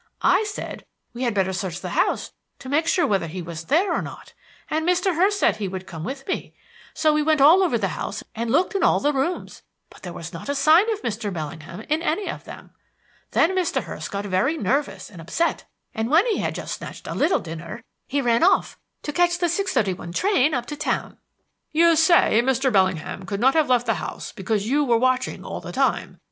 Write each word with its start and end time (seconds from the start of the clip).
I 0.23 0.45
said 0.45 0.83
we 1.13 1.21
had 1.21 1.35
better 1.35 1.53
search 1.53 1.79
the 1.79 1.89
house 1.89 2.31
to 2.57 2.69
make 2.69 2.87
sure 2.87 3.05
whether 3.05 3.27
he 3.27 3.39
was 3.43 3.65
there 3.65 3.93
or 3.93 4.01
not, 4.01 4.33
and 4.67 4.83
Mr. 4.83 5.13
Hurst 5.15 5.37
said 5.37 5.57
he 5.57 5.67
would 5.67 5.85
come 5.85 6.03
with 6.03 6.27
me; 6.27 6.55
so 6.91 7.13
we 7.13 7.21
all 7.21 7.25
went 7.27 7.39
over 7.41 7.77
the 7.77 7.89
house 7.89 8.23
and 8.33 8.49
looked 8.51 8.73
in 8.73 8.81
all 8.81 8.99
the 8.99 9.13
rooms, 9.13 9.61
but 9.91 10.01
there 10.01 10.11
was 10.11 10.33
not 10.33 10.49
a 10.49 10.55
sign 10.55 10.91
of 10.91 11.03
Mr. 11.03 11.31
Bellingham 11.31 11.81
in 11.81 12.01
any 12.01 12.27
of 12.31 12.45
them. 12.45 12.71
Then 13.29 13.55
Mr. 13.55 13.83
Hurst 13.83 14.09
got 14.09 14.25
very 14.25 14.57
nervous 14.57 15.11
and 15.11 15.21
upset, 15.21 15.65
and 15.93 16.09
when 16.09 16.25
he 16.25 16.37
had 16.39 16.55
just 16.55 16.73
snatched 16.79 17.05
a 17.05 17.13
little 17.13 17.37
dinner 17.39 17.83
he 18.07 18.21
ran 18.21 18.41
off 18.41 18.79
to 19.03 19.13
catch 19.13 19.37
the 19.37 19.49
six 19.49 19.71
thirty 19.71 19.93
one 19.93 20.13
train 20.13 20.55
up 20.55 20.65
to 20.65 20.75
town." 20.75 21.19
"You 21.71 21.95
say 21.95 22.41
that 22.41 22.51
Mr. 22.51 22.73
Bellingham 22.73 23.27
could 23.27 23.39
not 23.39 23.53
have 23.53 23.69
left 23.69 23.85
the 23.85 23.93
house 24.01 24.31
because 24.31 24.67
you 24.67 24.83
were 24.83 24.97
watching 24.97 25.45
all 25.45 25.61
the 25.61 25.71
time. 25.71 26.17